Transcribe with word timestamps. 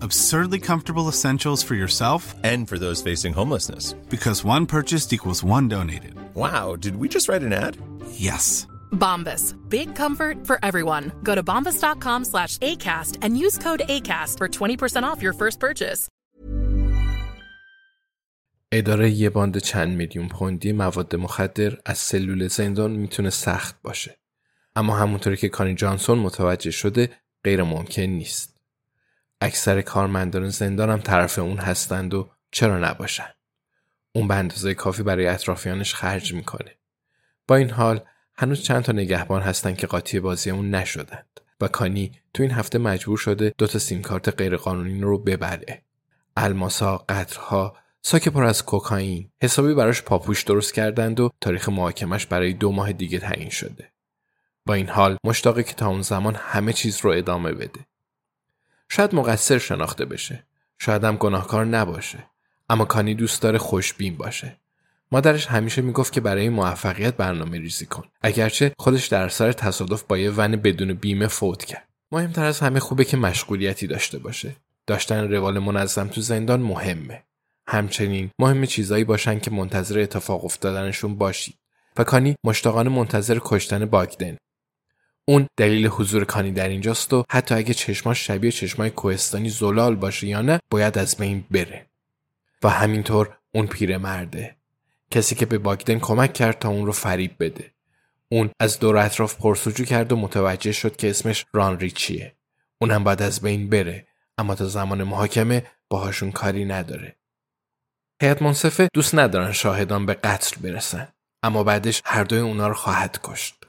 absurdly 0.00 0.60
comfortable 0.60 1.08
essentials 1.08 1.62
for 1.62 1.74
yourself 1.74 2.34
and 2.42 2.68
for 2.68 2.78
those 2.78 3.02
facing 3.02 3.32
homelessness. 3.32 3.94
Because 4.10 4.44
one 4.44 4.66
purchased 4.66 5.12
equals 5.12 5.44
one 5.44 5.68
donated. 5.68 6.14
Wow, 6.34 6.76
did 6.76 6.96
we 6.96 7.08
just 7.08 7.28
write 7.28 7.42
an 7.42 7.52
ad? 7.52 7.76
Yes. 8.10 8.66
Bombas. 8.92 9.54
Big 9.68 9.94
comfort 9.94 10.46
for 10.46 10.58
everyone. 10.62 11.12
Go 11.22 11.34
to 11.34 11.42
bombas.com 11.42 12.24
slash 12.24 12.58
ACAST 12.58 13.18
and 13.22 13.38
use 13.38 13.58
code 13.58 13.82
ACAST 13.88 14.38
for 14.38 14.48
20% 14.48 15.04
off 15.04 15.22
your 15.22 15.32
first 15.32 15.60
purchase. 15.60 16.08
اداره 18.72 19.10
یه 19.10 19.30
باند 19.30 19.58
چند 19.58 19.96
میلیون 19.96 20.28
پوندی 20.28 20.72
مواد 20.72 21.16
مخدر 21.16 21.76
از 21.84 21.98
سلول 21.98 22.48
زندان 22.48 22.90
میتونه 22.90 23.30
سخت 23.30 23.82
باشه. 23.82 24.18
اما 24.76 24.96
همونطوری 24.96 25.36
که 25.36 25.48
کانی 25.48 25.74
جانسون 25.74 26.18
متوجه 26.18 26.70
شده 26.70 27.10
غیر 27.44 27.62
ممکن 27.62 28.02
نیست. 28.02 28.49
اکثر 29.41 29.81
کارمندان 29.81 30.49
زندان 30.49 30.89
هم 30.89 30.99
طرف 30.99 31.39
اون 31.39 31.57
هستند 31.57 32.13
و 32.13 32.29
چرا 32.51 32.79
نباشن؟ 32.79 33.29
اون 34.15 34.27
به 34.27 34.35
اندازه 34.35 34.73
کافی 34.73 35.03
برای 35.03 35.27
اطرافیانش 35.27 35.95
خرج 35.95 36.33
می‌کنه. 36.33 36.75
با 37.47 37.55
این 37.55 37.69
حال 37.69 38.01
هنوز 38.35 38.61
چند 38.61 38.83
تا 38.83 38.91
نگهبان 38.91 39.41
هستن 39.41 39.75
که 39.75 39.87
قاطی 39.87 40.19
بازی 40.19 40.51
اون 40.51 40.75
نشدند 40.75 41.39
و 41.61 41.67
کانی 41.67 42.11
تو 42.33 42.43
این 42.43 42.51
هفته 42.51 42.77
مجبور 42.77 43.17
شده 43.17 43.53
دو 43.57 43.67
تا 43.67 43.79
سیم 43.79 44.01
کارت 44.01 44.29
غیرقانونی 44.29 45.01
رو 45.01 45.17
ببره. 45.17 45.83
الماسا 46.37 46.97
قطرها 46.97 47.77
ساک 48.01 48.29
پر 48.29 48.43
از 48.43 48.65
کوکائین 48.65 49.29
حسابی 49.41 49.73
براش 49.73 50.01
پاپوش 50.01 50.43
درست 50.43 50.73
کردند 50.73 51.19
و 51.19 51.29
تاریخ 51.41 51.69
محاکمش 51.69 52.25
برای 52.25 52.53
دو 52.53 52.71
ماه 52.71 52.93
دیگه 52.93 53.19
تعیین 53.19 53.49
شده. 53.49 53.91
با 54.65 54.73
این 54.73 54.89
حال 54.89 55.17
مشتاقه 55.23 55.63
که 55.63 55.73
تا 55.73 55.87
اون 55.87 56.01
زمان 56.01 56.35
همه 56.35 56.73
چیز 56.73 56.99
رو 57.01 57.11
ادامه 57.11 57.51
بده. 57.51 57.79
شاید 58.93 59.15
مقصر 59.15 59.57
شناخته 59.57 60.05
بشه. 60.05 60.43
شاید 60.79 61.03
هم 61.03 61.15
گناهکار 61.15 61.65
نباشه. 61.65 62.23
اما 62.69 62.85
کانی 62.85 63.15
دوست 63.15 63.41
داره 63.41 63.57
خوشبین 63.57 64.17
باشه. 64.17 64.57
مادرش 65.11 65.47
همیشه 65.47 65.81
می‌گفت 65.81 66.13
که 66.13 66.21
برای 66.21 66.49
موفقیت 66.49 67.15
برنامه 67.15 67.59
ریزی 67.59 67.85
کن. 67.85 68.03
اگرچه 68.21 68.73
خودش 68.79 69.07
در 69.07 69.29
سر 69.29 69.51
تصادف 69.51 70.03
با 70.03 70.17
یه 70.17 70.31
ون 70.31 70.55
بدون 70.55 70.93
بیمه 70.93 71.27
فوت 71.27 71.65
کرد. 71.65 71.87
مهمتر 72.11 72.45
از 72.45 72.59
همه 72.59 72.79
خوبه 72.79 73.05
که 73.05 73.17
مشغولیتی 73.17 73.87
داشته 73.87 74.19
باشه. 74.19 74.55
داشتن 74.87 75.31
روال 75.31 75.59
منظم 75.59 76.07
تو 76.07 76.21
زندان 76.21 76.59
مهمه. 76.59 77.23
همچنین 77.67 78.29
مهم 78.39 78.65
چیزایی 78.65 79.03
باشن 79.03 79.39
که 79.39 79.51
منتظر 79.51 79.99
اتفاق 79.99 80.45
افتادنشون 80.45 81.15
باشید. 81.15 81.55
و 81.97 82.03
کانی 82.03 82.35
مشتاقانه 82.43 82.89
منتظر 82.89 83.39
کشتن 83.41 83.85
باگدن. 83.85 84.37
اون 85.31 85.47
دلیل 85.57 85.87
حضور 85.87 86.25
کانی 86.25 86.51
در 86.51 86.69
اینجاست 86.69 87.13
و 87.13 87.23
حتی 87.31 87.55
اگه 87.55 87.73
چشماش 87.73 88.27
شبیه 88.27 88.51
چشمای 88.51 88.89
کوهستانی 88.89 89.49
زلال 89.49 89.95
باشه 89.95 90.27
یا 90.27 90.41
نه 90.41 90.59
باید 90.69 90.97
از 90.97 91.17
بین 91.17 91.43
بره. 91.51 91.85
و 92.63 92.69
همینطور 92.69 93.37
اون 93.51 93.67
پیرمرده. 93.67 94.55
کسی 95.11 95.35
که 95.35 95.45
به 95.45 95.57
باگدن 95.57 95.99
کمک 95.99 96.33
کرد 96.33 96.59
تا 96.59 96.69
اون 96.69 96.85
رو 96.85 96.91
فریب 96.91 97.35
بده. 97.39 97.71
اون 98.29 98.49
از 98.59 98.79
دور 98.79 98.97
اطراف 98.97 99.35
پرسجو 99.35 99.85
کرد 99.85 100.11
و 100.11 100.15
متوجه 100.15 100.71
شد 100.71 100.95
که 100.95 101.09
اسمش 101.09 101.45
ران 101.53 101.79
ریچیه 101.79 102.35
اونم 102.81 103.03
باید 103.03 103.21
از 103.21 103.41
بین 103.41 103.69
بره. 103.69 104.07
اما 104.37 104.55
تا 104.55 104.65
زمان 104.65 105.03
محاکمه 105.03 105.63
باهاشون 105.89 106.31
کاری 106.31 106.65
نداره. 106.65 107.15
هیئت 108.21 108.41
منصفه 108.41 108.89
دوست 108.93 109.15
ندارن 109.15 109.51
شاهدان 109.51 110.05
به 110.05 110.13
قتل 110.13 110.61
برسن. 110.61 111.07
اما 111.43 111.63
بعدش 111.63 112.01
هر 112.05 112.23
دوی 112.23 112.39
اونا 112.39 112.67
رو 112.67 112.73
خواهد 112.73 113.19
کشت. 113.23 113.60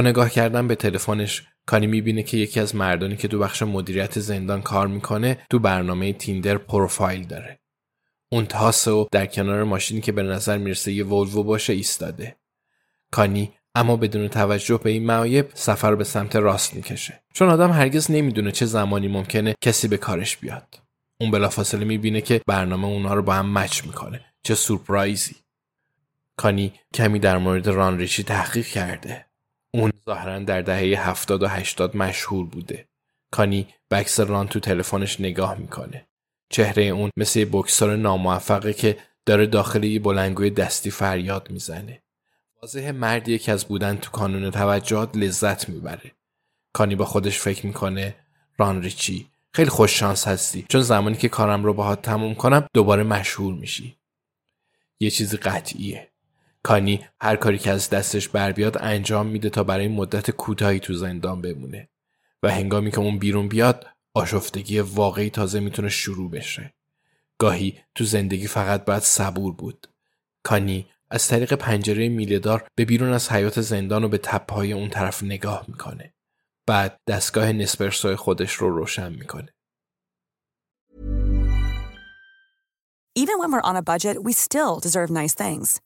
نگاه 0.00 0.30
کردن 0.30 0.68
به 0.68 0.74
تلفنش 0.74 1.42
کانی 1.66 1.86
می‌بینه 1.86 2.22
که 2.22 2.36
یکی 2.36 2.60
از 2.60 2.74
مردانی 2.74 3.16
که 3.16 3.28
تو 3.28 3.38
بخش 3.38 3.62
مدیریت 3.62 4.18
زندان 4.20 4.62
کار 4.62 4.86
می‌کنه 4.86 5.38
تو 5.50 5.58
برنامه 5.58 6.12
تیندر 6.12 6.58
پروفایل 6.58 7.26
داره. 7.26 7.60
اون 8.28 8.46
تاسه 8.46 8.90
و 8.90 9.06
در 9.12 9.26
کنار 9.26 9.64
ماشینی 9.64 10.00
که 10.00 10.12
به 10.12 10.22
نظر 10.22 10.58
می‌رسه 10.58 10.92
یه 10.92 11.04
ولوو 11.04 11.42
باشه 11.42 11.72
ایستاده. 11.72 12.36
کانی 13.10 13.52
اما 13.74 13.96
بدون 13.96 14.28
توجه 14.28 14.80
به 14.82 14.90
این 14.90 15.06
معایب 15.06 15.50
سفر 15.54 15.94
به 15.94 16.04
سمت 16.04 16.36
راست 16.36 16.74
می‌کشه. 16.74 17.22
چون 17.34 17.48
آدم 17.48 17.70
هرگز 17.70 18.10
نمی‌دونه 18.10 18.52
چه 18.52 18.66
زمانی 18.66 19.08
ممکنه 19.08 19.54
کسی 19.60 19.88
به 19.88 19.96
کارش 19.96 20.36
بیاد. 20.36 20.80
اون 21.20 21.30
بلافاصله 21.30 21.84
می‌بینه 21.84 22.20
که 22.20 22.40
برنامه 22.46 22.86
اونها 22.86 23.14
رو 23.14 23.22
با 23.22 23.34
هم 23.34 23.58
مچ 23.58 23.84
می‌کنه. 23.84 24.24
چه 24.42 24.54
سورپرایزی. 24.54 25.36
کانی 26.36 26.72
کمی 26.94 27.18
در 27.18 27.38
مورد 27.38 27.68
ران 27.68 27.98
ریچی 27.98 28.22
تحقیق 28.22 28.66
کرده. 28.66 29.26
اون 29.74 29.92
ظاهرا 30.06 30.38
در 30.38 30.62
دهه 30.62 31.08
70 31.08 31.42
و 31.42 31.46
80 31.48 31.96
مشهور 31.96 32.46
بوده. 32.46 32.88
کانی 33.30 33.66
عکس 33.90 34.20
ران 34.20 34.48
تو 34.48 34.60
تلفنش 34.60 35.20
نگاه 35.20 35.58
می‌کنه. 35.58 36.06
چهره 36.50 36.82
اون 36.82 37.10
مثل 37.16 37.38
یه 37.38 37.48
بکسور 37.52 37.96
ناموفقه 37.96 38.72
که 38.72 38.98
داره 39.26 39.46
داخل 39.46 39.84
یه 39.84 40.00
بلنگوی 40.00 40.50
دستی 40.50 40.90
فریاد 40.90 41.50
می‌زنه. 41.50 42.02
واضح 42.62 42.90
مردیه 42.90 43.38
که 43.38 43.52
از 43.52 43.64
بودن 43.64 43.96
تو 43.96 44.10
کانون 44.10 44.50
توجهات 44.50 45.16
لذت 45.16 45.68
می‌بره. 45.68 46.12
کانی 46.72 46.94
با 46.94 47.04
خودش 47.04 47.38
فکر 47.38 47.66
می‌کنه 47.66 48.14
ران 48.58 48.82
ریچی 48.82 49.30
خیلی 49.52 49.70
خوش 49.70 49.98
شانس 49.98 50.28
هستی 50.28 50.66
چون 50.68 50.80
زمانی 50.80 51.16
که 51.16 51.28
کارم 51.28 51.64
رو 51.64 51.74
باهات 51.74 52.02
تموم 52.02 52.34
کنم 52.34 52.66
دوباره 52.74 53.02
مشهور 53.02 53.54
میشی. 53.54 53.96
یه 55.00 55.10
چیزی 55.10 55.36
قطعیه. 55.36 56.08
کانی 56.66 57.06
هر 57.20 57.36
کاری 57.36 57.58
که 57.58 57.70
از 57.70 57.90
دستش 57.90 58.28
بر 58.28 58.52
بیاد 58.52 58.78
انجام 58.80 59.26
میده 59.26 59.50
تا 59.50 59.64
برای 59.64 59.88
مدت 59.88 60.30
کوتاهی 60.30 60.80
تو 60.80 60.94
زندان 60.94 61.42
بمونه. 61.42 61.88
و 62.42 62.50
هنگامی 62.50 62.90
که 62.90 62.98
اون 62.98 63.18
بیرون 63.18 63.48
بیاد 63.48 63.86
آشفتگی 64.14 64.80
واقعی 64.80 65.30
تازه 65.30 65.60
می‌تونه 65.60 65.88
شروع 65.88 66.30
بشه. 66.30 66.74
گاهی 67.38 67.78
تو 67.94 68.04
زندگی 68.04 68.46
فقط 68.46 68.84
باید 68.84 69.02
صبور 69.02 69.52
بود. 69.52 69.88
کانی 70.42 70.86
از 71.10 71.28
طریق 71.28 71.52
پنجره 71.52 72.08
میلهدار 72.08 72.68
به 72.74 72.84
بیرون 72.84 73.12
از 73.12 73.32
حیات 73.32 73.60
زندان 73.60 74.04
و 74.04 74.08
به 74.08 74.18
تپهای 74.18 74.72
اون 74.72 74.90
طرف 74.90 75.22
نگاه 75.22 75.64
می‌کنه. 75.68 76.14
بعد 76.66 77.00
دستگاه 77.06 77.52
نسپرسوی 77.52 78.16
خودش 78.16 78.52
رو 78.52 78.70
روشن 78.70 79.12
می‌کنه. 79.12 79.52
Even 83.18 83.38
when 83.40 83.50
we're 83.52 83.68
on 83.70 83.76
a 83.76 83.82
budget, 83.82 84.16
we 84.22 84.32
still 84.32 84.80
deserve 84.80 85.10
nice 85.10 85.34
things. 85.34 85.85